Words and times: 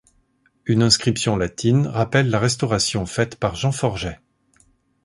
Une 0.65 0.81
inscription 0.81 1.35
latine 1.37 1.85
rappelle 1.85 2.31
la 2.31 2.39
restauration 2.39 3.05
faite 3.05 3.35
par 3.35 3.53
Jean 3.55 3.71
Forget. 3.71 4.19